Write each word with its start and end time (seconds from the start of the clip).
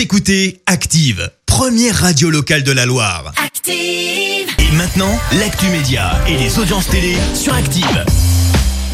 Vous 0.00 0.04
écoutez 0.04 0.62
Active, 0.64 1.30
première 1.44 1.94
radio 1.94 2.30
locale 2.30 2.62
de 2.62 2.72
la 2.72 2.86
Loire. 2.86 3.34
Active. 3.36 3.74
Et 3.76 4.74
maintenant, 4.74 5.12
l'actu 5.38 5.66
média 5.66 6.12
et 6.26 6.38
les 6.38 6.58
audiences 6.58 6.88
télé 6.88 7.16
sur 7.34 7.52
Active. 7.52 8.06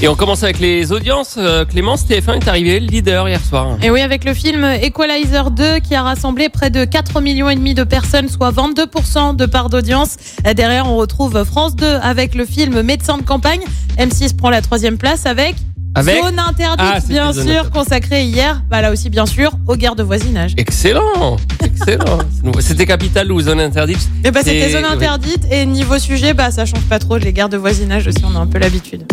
Et 0.03 0.09
on 0.09 0.17
commence 0.17 0.43
avec 0.43 0.59
les 0.59 0.91
audiences. 0.91 1.37
Euh, 1.39 1.65
Clémence, 1.65 2.09
TF1 2.09 2.41
est 2.41 2.49
arrivé 2.49 2.81
leader 2.81 3.29
hier 3.29 3.41
soir. 3.41 3.79
Et 3.85 3.91
oui, 3.91 4.01
avec 4.01 4.25
le 4.25 4.35
film 4.35 4.65
Equalizer 4.65 5.53
2 5.53 5.79
qui 5.79 5.95
a 5.95 6.03
rassemblé 6.03 6.49
près 6.49 6.71
de 6.71 6.85
4 6.85 7.21
millions 7.21 7.49
et 7.51 7.55
demi 7.55 7.75
de 7.75 7.85
personnes, 7.85 8.29
soit 8.29 8.51
22% 8.51 9.37
de 9.37 9.47
part 9.47 9.71
d'audience. 9.71 10.17
Derrière, 10.57 10.91
on 10.91 10.97
retrouve 10.97 11.45
France 11.45 11.77
2 11.77 11.87
avec 11.87 12.35
le 12.35 12.45
film 12.45 12.83
Médecin 12.83 13.17
de 13.19 13.23
campagne. 13.23 13.63
M6 13.97 14.35
prend 14.35 14.51
la 14.51 14.61
troisième 14.61 14.99
place 14.99 15.25
avec, 15.25 15.55
Avec 15.97 16.23
Zone 16.23 16.39
interdite, 16.39 16.79
Ah, 16.79 16.99
bien 17.09 17.33
sûr, 17.33 17.43
interdite. 17.43 17.71
consacrée 17.73 18.25
hier, 18.25 18.63
bah 18.69 18.83
là 18.83 18.93
aussi 18.93 19.09
bien 19.09 19.25
sûr, 19.25 19.53
aux 19.67 19.77
guerres 19.77 19.97
de 19.97 20.03
voisinage. 20.03 20.53
Excellent, 20.59 21.39
excellent. 21.65 22.19
C'était 22.61 22.85
Capital 22.87 23.33
ou 23.33 23.41
Zone 23.41 23.61
Interdite 23.61 24.09
bah 24.33 24.41
c'était 24.45 24.71
zone 24.71 24.85
interdite 24.85 25.47
et 25.51 25.65
niveau 25.65 25.99
sujet, 25.99 26.35
bah 26.35 26.51
ça 26.51 26.67
change 26.67 26.83
pas 26.83 26.99
trop, 26.99 27.17
les 27.17 27.33
guerres 27.33 27.49
de 27.49 27.57
voisinage 27.57 28.07
aussi, 28.09 28.23
on 28.25 28.37
a 28.37 28.39
un 28.39 28.47
peu 28.47 28.59
l'habitude. 28.59 29.05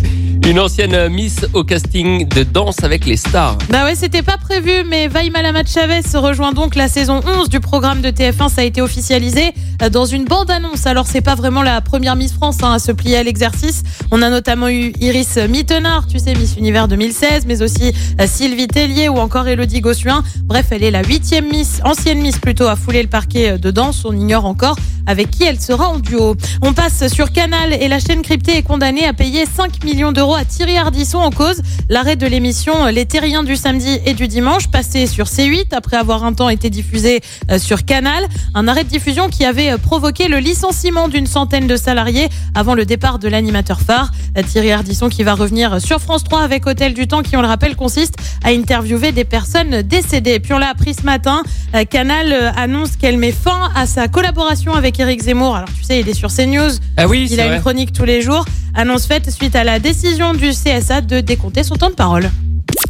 Une 0.46 0.60
ancienne 0.60 1.08
Miss 1.08 1.46
au 1.54 1.64
casting 1.64 2.28
de 2.28 2.44
Danse 2.44 2.84
avec 2.84 3.06
les 3.06 3.16
stars. 3.16 3.58
Bah 3.70 3.86
ouais, 3.86 3.96
c'était 3.96 4.22
pas 4.22 4.38
prévu, 4.38 4.84
mais 4.86 5.08
Vaima 5.08 5.42
Lamat 5.42 5.64
Chavez 5.66 6.02
rejoint 6.16 6.52
donc 6.52 6.76
la 6.76 6.90
saison 6.90 7.22
11 7.26 7.48
du 7.48 7.62
programme 7.62 8.02
de 8.02 8.10
TF1. 8.10 8.50
Ça 8.50 8.60
a 8.62 8.64
été 8.66 8.82
officialisé 8.82 9.54
euh, 9.82 9.90
dans 9.90 10.06
une 10.06 10.26
bande-annonce. 10.26 10.86
Alors, 10.86 11.08
c'est 11.08 11.22
pas 11.22 11.36
vraiment 11.36 11.62
la 11.62 11.80
première 11.80 12.18
Miss 12.18 12.34
France 12.34 12.58
hein, 12.62 12.74
à 12.74 12.80
se 12.80 12.92
plier 12.92 13.16
à 13.18 13.24
l'exercice. 13.24 13.84
On 14.12 14.22
a 14.22 14.30
notamment 14.30 14.68
eu 14.68 14.92
Iris 15.00 15.38
Mittenard, 15.38 16.08
tu 16.08 16.20
sais, 16.20 16.34
Miss 16.36 16.58
Univers 16.58 16.90
2016, 16.90 17.46
mais 17.48 17.62
aussi 17.62 17.94
euh, 18.20 18.28
Sylvie 18.28 18.68
Tellier 18.68 19.08
ou 19.08 19.20
encore 19.20 19.48
Elodie 19.48 19.80
Gossuin. 19.80 20.24
Bref, 20.44 20.68
elle 20.72 20.84
est 20.84 20.92
la 20.92 21.04
huitième 21.04 21.48
Miss, 21.48 21.80
ancienne 21.86 22.20
Miss 22.20 22.38
plutôt, 22.38 22.68
à 22.68 22.76
fouler 22.76 23.02
le 23.02 23.10
parquet 23.10 23.52
euh, 23.52 23.58
de 23.58 23.72
danse. 23.72 24.04
On 24.04 24.12
ignore 24.12 24.46
encore 24.46 24.76
avec 25.06 25.32
qui 25.32 25.44
elle 25.44 25.60
sera 25.60 25.88
en 25.88 26.00
duo. 26.00 26.36
On 26.62 26.74
passe 26.74 27.08
sur 27.14 27.32
Canal 27.32 27.74
et 27.74 27.88
la 27.88 28.00
chaîne 28.00 28.22
cryptée 28.22 28.58
est 28.58 28.64
condamnée 28.64 29.06
à 29.06 29.14
payer 29.14 29.46
5 29.46 29.84
millions 29.84 30.12
d'euros 30.12 30.33
à 30.36 30.46
Thierry 30.46 30.78
Ardisson 30.78 31.18
en 31.20 31.30
cause 31.32 31.62
l'arrêt 31.90 32.16
de 32.16 32.26
l'émission 32.26 32.86
Les 32.88 33.06
Terriens 33.06 33.44
du 33.44 33.56
samedi 33.56 34.00
et 34.06 34.14
du 34.14 34.28
dimanche 34.28 34.68
passé 34.68 35.06
sur 35.08 35.26
C8 35.26 35.74
après 35.74 35.98
avoir 35.98 36.24
un 36.24 36.34
temps 36.34 36.50
été 36.50 36.70
diffusé 36.70 37.22
euh, 37.52 37.60
sur 37.60 37.86
Canal. 37.86 38.26
Un 38.54 38.68
arrêt 38.68 38.84
de 38.84 38.90
diffusion 38.90 39.30
qui 39.30 39.46
avait 39.46 39.72
euh, 39.72 39.78
provoqué 39.78 40.28
le 40.28 40.38
licenciement 40.40 41.08
d'une 41.08 41.28
centaine 41.28 41.68
de 41.68 41.76
salariés 41.76 42.30
avant 42.56 42.74
le 42.74 42.86
départ 42.86 43.20
de 43.20 43.28
l'animateur 43.28 43.80
phare. 43.82 44.12
Euh, 44.38 44.42
Thierry 44.44 44.72
Ardisson 44.72 45.10
qui 45.10 45.24
va 45.24 45.34
revenir 45.36 45.80
sur 45.82 46.00
France 46.00 46.24
3 46.24 46.42
avec 46.42 46.66
Hôtel 46.68 46.94
du 46.94 47.08
Temps 47.08 47.22
qui, 47.22 47.36
on 47.38 47.42
le 47.42 47.48
rappelle, 47.48 47.76
consiste 47.76 48.16
à 48.44 48.50
interviewer 48.50 49.12
des 49.12 49.26
personnes 49.26 49.82
décédées. 49.84 50.40
Puis 50.40 50.54
on 50.54 50.58
l'a 50.58 50.70
appris 50.70 50.94
ce 50.94 51.04
matin, 51.04 51.44
euh, 51.76 51.84
Canal 51.86 52.32
euh, 52.34 52.52
annonce 52.56 52.96
qu'elle 52.96 53.18
met 53.18 53.32
fin 53.32 53.70
à 53.76 53.86
sa 53.86 54.08
collaboration 54.08 54.74
avec 54.74 55.00
Éric 55.00 55.22
Zemmour. 55.24 55.56
Alors 55.56 55.70
tu 55.78 55.84
sais, 55.84 56.00
il 56.00 56.10
est 56.10 56.14
sur 56.14 56.30
CNews, 56.34 56.72
Ah 56.98 57.08
oui, 57.08 57.28
il 57.30 57.40
a 57.40 57.48
vrai. 57.48 57.56
une 57.56 57.62
chronique 57.62 57.94
tous 57.94 58.06
les 58.06 58.22
jours. 58.22 58.46
Annonce 58.76 59.06
faite 59.06 59.30
suite 59.30 59.56
à 59.56 59.64
la 59.64 59.80
décision 59.80 60.34
du 60.34 60.50
CSA 60.50 61.02
de 61.02 61.22
décompter 61.22 61.64
son 61.64 61.76
temps 61.76 61.90
de 61.90 61.96
parole. 61.96 62.32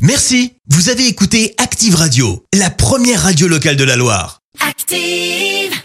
Merci. 0.01 0.53
Vous 0.69 0.89
avez 0.89 1.07
écouté 1.07 1.53
Active 1.57 1.95
Radio, 1.95 2.45
la 2.53 2.69
première 2.69 3.21
radio 3.23 3.47
locale 3.47 3.75
de 3.75 3.83
la 3.83 3.95
Loire. 3.95 4.39
Active. 4.65 5.82